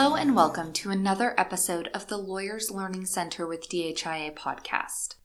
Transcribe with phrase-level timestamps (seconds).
[0.00, 5.16] Hello, and welcome to another episode of the Lawyers Learning Center with DHIA podcast.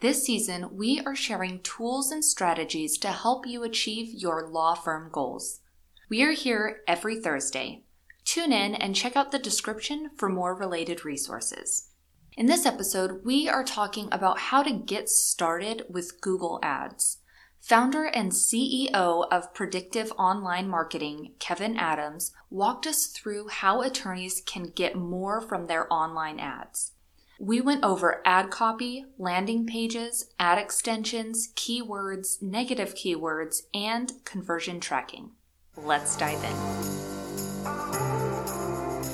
[0.00, 5.10] This season, we are sharing tools and strategies to help you achieve your law firm
[5.12, 5.60] goals.
[6.08, 7.82] We are here every Thursday.
[8.24, 11.90] Tune in and check out the description for more related resources.
[12.34, 17.18] In this episode, we are talking about how to get started with Google Ads.
[17.62, 24.72] Founder and CEO of Predictive Online Marketing, Kevin Adams, walked us through how attorneys can
[24.74, 26.90] get more from their online ads.
[27.38, 35.30] We went over ad copy, landing pages, ad extensions, keywords, negative keywords, and conversion tracking.
[35.76, 36.56] Let's dive in.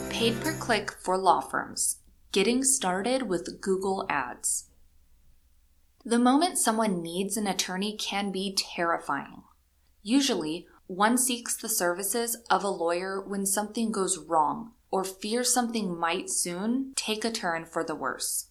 [0.08, 1.98] Paid per click for law firms.
[2.32, 4.67] Getting started with Google Ads.
[6.08, 9.42] The moment someone needs an attorney can be terrifying.
[10.02, 16.00] Usually, one seeks the services of a lawyer when something goes wrong or fears something
[16.00, 18.48] might soon take a turn for the worse.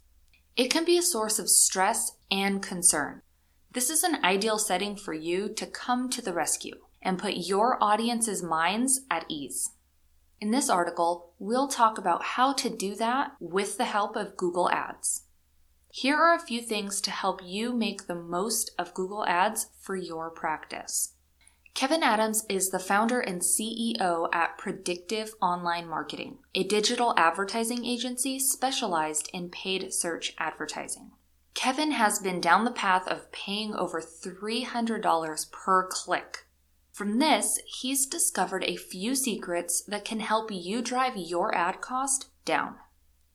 [0.56, 3.24] It can be a source of stress and concern.
[3.72, 7.84] This is an ideal setting for you to come to the rescue and put your
[7.84, 9.72] audience's minds at ease.
[10.40, 14.70] In this article, we'll talk about how to do that with the help of Google
[14.70, 15.24] Ads.
[16.00, 19.96] Here are a few things to help you make the most of Google Ads for
[19.96, 21.14] your practice.
[21.74, 28.38] Kevin Adams is the founder and CEO at Predictive Online Marketing, a digital advertising agency
[28.38, 31.14] specialized in paid search advertising.
[31.56, 36.46] Kevin has been down the path of paying over $300 per click.
[36.94, 42.30] From this, he's discovered a few secrets that can help you drive your ad cost
[42.46, 42.76] down.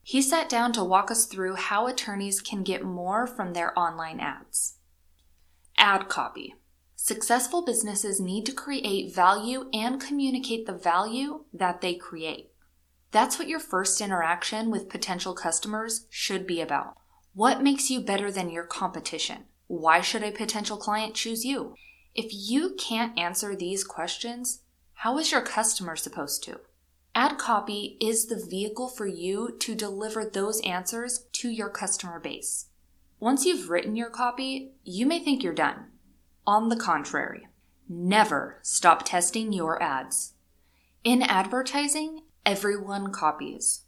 [0.02, 4.18] He sat down to walk us through how attorneys can get more from their online
[4.20, 4.78] ads.
[5.78, 6.54] Ad copy.
[6.96, 12.50] Successful businesses need to create value and communicate the value that they create.
[13.10, 16.94] That's what your first interaction with potential customers should be about.
[17.34, 19.44] What makes you better than your competition?
[19.66, 21.74] Why should a potential client choose you?
[22.14, 24.62] If you can't answer these questions,
[24.94, 26.60] how is your customer supposed to?
[27.14, 32.68] Ad copy is the vehicle for you to deliver those answers to your customer base.
[33.20, 35.88] Once you've written your copy, you may think you're done.
[36.46, 37.48] On the contrary,
[37.86, 40.32] never stop testing your ads.
[41.04, 43.82] In advertising, everyone copies.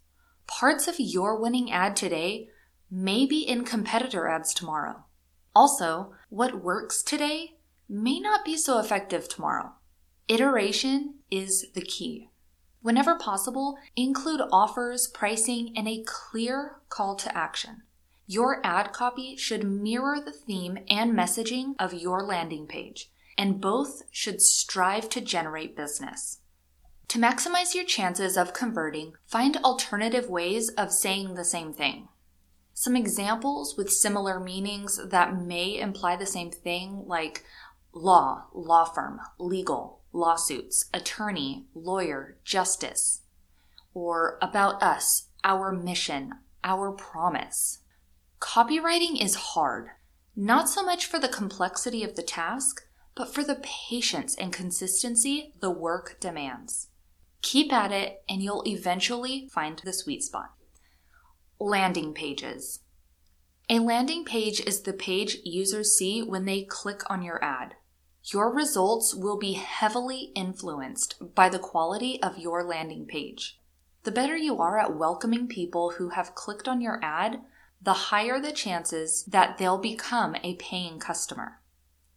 [0.47, 2.51] Parts of your winning ad today
[2.91, 5.05] may be in competitor ads tomorrow.
[5.57, 7.57] Also, what works today
[7.89, 9.73] may not be so effective tomorrow.
[10.29, 12.29] Iteration is the key.
[12.85, 17.81] Whenever possible, include offers, pricing, and a clear call to action.
[18.27, 24.03] Your ad copy should mirror the theme and messaging of your landing page, and both
[24.11, 26.41] should strive to generate business.
[27.09, 32.09] To maximize your chances of converting, find alternative ways of saying the same thing.
[32.75, 37.47] Some examples with similar meanings that may imply the same thing, like
[37.95, 43.23] law, law firm, legal, lawsuits, attorney, lawyer, justice,
[43.93, 46.33] or about us, our mission,
[46.63, 47.81] our promise.
[48.41, 49.89] Copywriting is hard,
[50.37, 55.53] not so much for the complexity of the task, but for the patience and consistency
[55.61, 56.89] the work demands.
[57.43, 60.53] Keep at it, and you'll eventually find the sweet spot.
[61.61, 62.81] Landing pages.
[63.69, 67.75] A landing page is the page users see when they click on your ad.
[68.33, 73.61] Your results will be heavily influenced by the quality of your landing page.
[74.05, 77.43] The better you are at welcoming people who have clicked on your ad,
[77.83, 81.61] the higher the chances that they'll become a paying customer.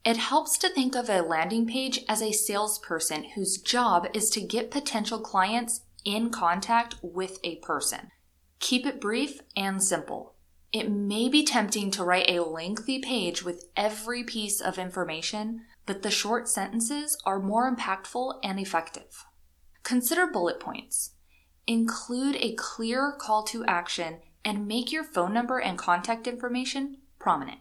[0.06, 4.40] It helps to think of a landing page as a salesperson whose job is to
[4.40, 8.12] get potential clients in contact with a person.
[8.60, 10.36] Keep it brief and simple.
[10.72, 16.04] It may be tempting to write a lengthy page with every piece of information, but
[16.04, 19.26] the short sentences are more impactful and effective.
[19.82, 21.12] Consider bullet points.
[21.66, 27.60] Include a clear call to action and make your phone number and contact information prominent.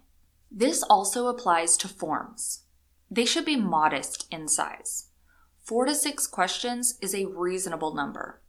[0.50, 2.64] This also applies to forms.
[3.10, 5.08] They should be modest in size.
[5.64, 8.42] Four to six questions is a reasonable number.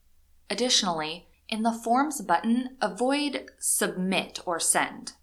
[0.49, 5.13] Additionally, in the Forms button, avoid Submit or Send.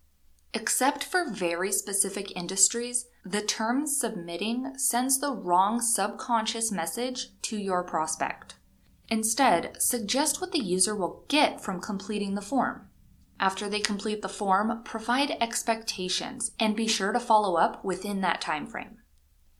[0.56, 7.82] Except for very specific industries, the term submitting sends the wrong subconscious message to your
[7.82, 8.54] prospect.
[9.08, 12.88] Instead, suggest what the user will get from completing the form.
[13.40, 18.40] After they complete the form, provide expectations and be sure to follow up within that
[18.40, 18.98] time frame.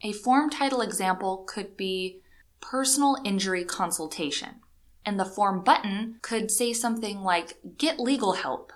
[0.03, 2.21] A form title example could be
[2.61, 4.61] Personal Injury Consultation.
[5.07, 8.73] and the form button could say something like, Get legal help.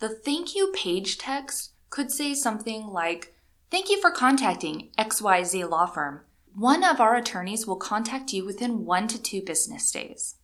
[0.00, 3.34] The thank you page text could say something like,
[3.70, 6.22] Thank you for contacting XYZ Law Firm.
[6.54, 10.36] One of our attorneys will contact you within one to two business days.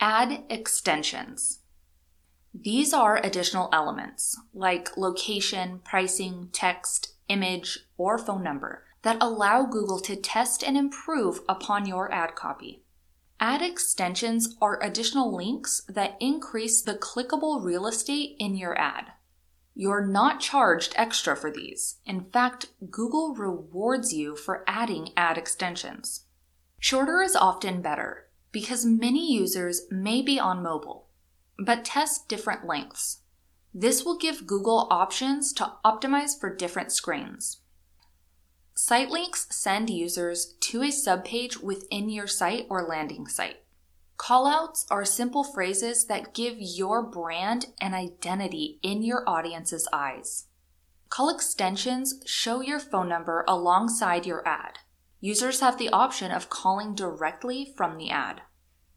[0.00, 1.60] Ad extensions.
[2.54, 10.00] These are additional elements like location, pricing, text, image, or phone number that allow Google
[10.00, 12.82] to test and improve upon your ad copy.
[13.38, 19.12] Ad extensions are additional links that increase the clickable real estate in your ad.
[19.74, 21.96] You're not charged extra for these.
[22.06, 26.24] In fact, Google rewards you for adding ad extensions.
[26.78, 31.08] Shorter is often better because many users may be on mobile,
[31.58, 33.20] but test different lengths.
[33.74, 37.60] This will give Google options to optimize for different screens.
[38.78, 43.64] Site links send users to a subpage within your site or landing site.
[44.18, 50.48] Callouts are simple phrases that give your brand an identity in your audience's eyes.
[51.08, 54.80] Call extensions show your phone number alongside your ad.
[55.20, 58.42] Users have the option of calling directly from the ad.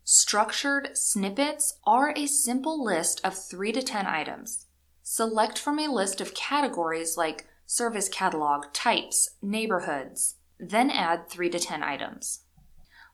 [0.03, 4.65] Structured snippets are a simple list of 3 to 10 items.
[5.03, 11.60] Select from a list of categories like service catalog, types, neighborhoods, then add 3 to
[11.60, 12.39] 10 items.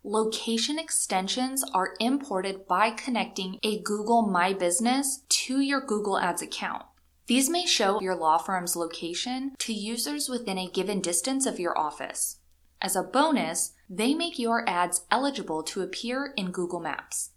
[0.01, 6.83] Location extensions are imported by connecting a Google My Business to your Google Ads account.
[7.27, 11.77] These may show your law firm's location to users within a given distance of your
[11.77, 12.37] office.
[12.81, 17.31] As a bonus, they make your ads eligible to appear in Google Maps.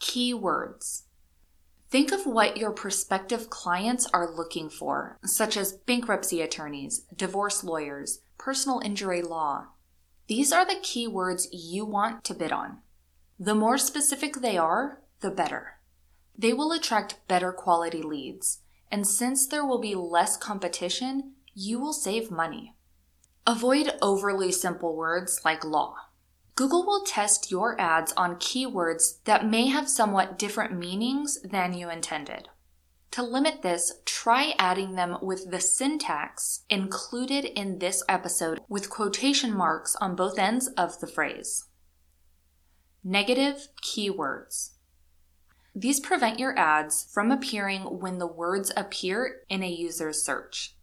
[0.00, 1.02] Keywords.
[1.94, 8.18] Think of what your prospective clients are looking for, such as bankruptcy attorneys, divorce lawyers,
[8.36, 9.66] personal injury law.
[10.26, 12.78] These are the keywords you want to bid on.
[13.38, 15.78] The more specific they are, the better.
[16.36, 18.58] They will attract better quality leads,
[18.90, 22.74] and since there will be less competition, you will save money.
[23.46, 25.94] Avoid overly simple words like law.
[26.56, 31.90] Google will test your ads on keywords that may have somewhat different meanings than you
[31.90, 32.48] intended.
[33.12, 39.56] To limit this, try adding them with the syntax included in this episode with quotation
[39.56, 41.66] marks on both ends of the phrase.
[43.02, 44.70] Negative keywords.
[45.74, 50.76] These prevent your ads from appearing when the words appear in a user's search.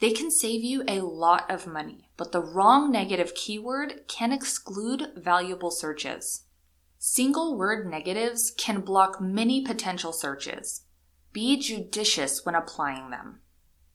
[0.00, 5.12] They can save you a lot of money, but the wrong negative keyword can exclude
[5.16, 6.42] valuable searches.
[6.98, 10.82] Single word negatives can block many potential searches.
[11.32, 13.40] Be judicious when applying them.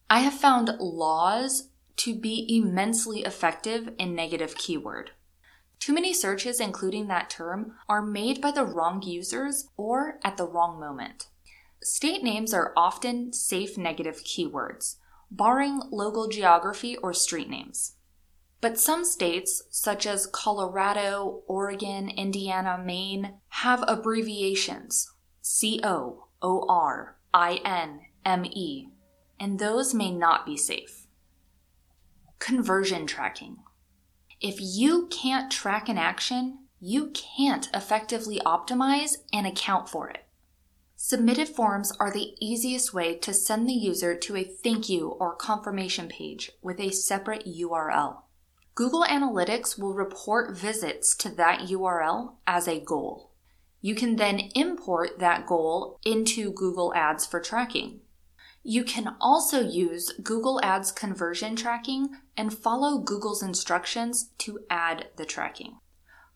[0.10, 5.12] I have found laws to be immensely effective in negative keyword.
[5.80, 10.48] Too many searches including that term are made by the wrong users or at the
[10.48, 11.28] wrong moment.
[11.82, 14.98] State names are often safe negative keywords,
[15.32, 17.96] barring local geography or street names.
[18.62, 25.12] But some states, such as Colorado, Oregon, Indiana, Maine, have abbreviations
[25.42, 28.90] C O O R I N M E,
[29.40, 31.08] and those may not be safe.
[32.40, 33.58] Conversion tracking.
[34.42, 40.26] If you can't track an action, you can't effectively optimize and account for it.
[41.02, 45.34] Submitted forms are the easiest way to send the user to a thank you or
[45.34, 48.24] confirmation page with a separate URL.
[48.76, 53.32] Google Analytics will report visits to that URL as a goal.
[53.80, 58.02] You can then import that goal into Google Ads for tracking.
[58.62, 65.26] You can also use Google Ads conversion tracking and follow Google's instructions to add the
[65.26, 65.78] tracking.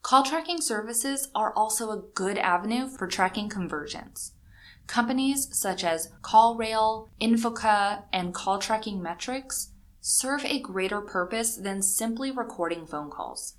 [0.03, 4.31] Call tracking services are also a good avenue for tracking conversions.
[4.87, 9.69] Companies such as CallRail, Invoca, and Call Tracking Metrics
[10.01, 13.55] serve a greater purpose than simply recording phone calls.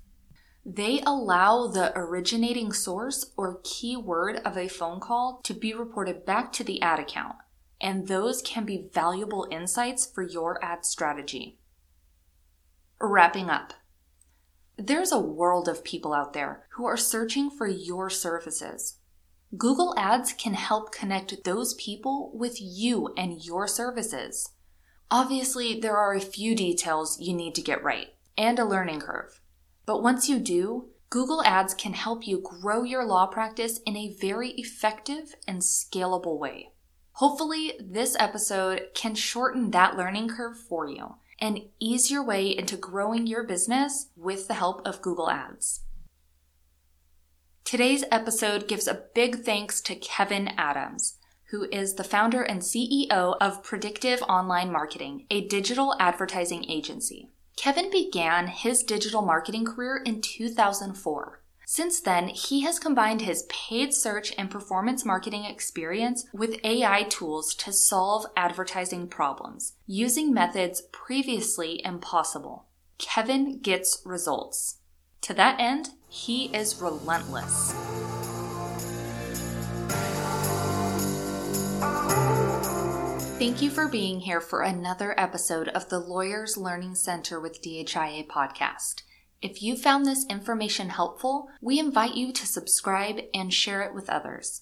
[0.65, 6.51] They allow the originating source or keyword of a phone call to be reported back
[6.53, 7.35] to the ad account,
[7.81, 11.59] and those can be valuable insights for your ad strategy.
[12.99, 13.73] Wrapping up.
[14.77, 18.99] There's a world of people out there who are searching for your services.
[19.57, 24.49] Google Ads can help connect those people with you and your services.
[25.11, 29.39] Obviously, there are a few details you need to get right and a learning curve.
[29.85, 34.15] But once you do, Google Ads can help you grow your law practice in a
[34.19, 36.71] very effective and scalable way.
[37.13, 42.75] Hopefully, this episode can shorten that learning curve for you and ease your way into
[42.75, 45.84] growing your business with the help of Google Ads.
[47.65, 53.35] Today's episode gives a big thanks to Kevin Adams, who is the founder and CEO
[53.41, 57.31] of Predictive Online Marketing, a digital advertising agency.
[57.57, 61.41] Kevin began his digital marketing career in 2004.
[61.65, 67.55] Since then, he has combined his paid search and performance marketing experience with AI tools
[67.55, 72.67] to solve advertising problems using methods previously impossible.
[72.99, 74.77] Kevin gets results.
[75.21, 77.73] To that end, he is relentless.
[83.37, 88.27] Thank you for being here for another episode of the Lawyers Learning Center with DHIA
[88.27, 89.03] podcast.
[89.41, 94.09] If you found this information helpful, we invite you to subscribe and share it with
[94.09, 94.61] others.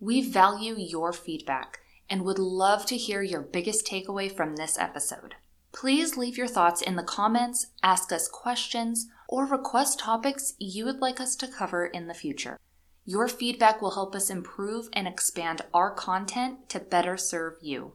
[0.00, 1.78] We value your feedback
[2.10, 5.36] and would love to hear your biggest takeaway from this episode.
[5.72, 10.98] Please leave your thoughts in the comments, ask us questions, or request topics you would
[10.98, 12.58] like us to cover in the future.
[13.04, 17.92] Your feedback will help us improve and expand our content to better serve you.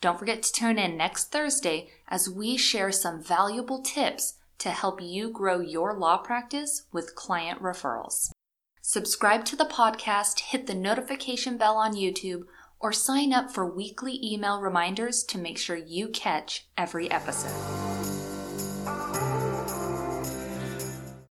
[0.00, 5.02] Don't forget to tune in next Thursday as we share some valuable tips to help
[5.02, 8.30] you grow your law practice with client referrals.
[8.80, 12.44] Subscribe to the podcast, hit the notification bell on YouTube,
[12.78, 18.19] or sign up for weekly email reminders to make sure you catch every episode.